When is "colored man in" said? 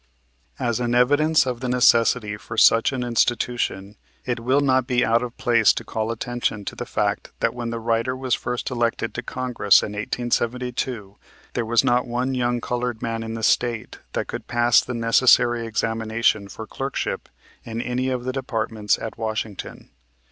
12.61-13.35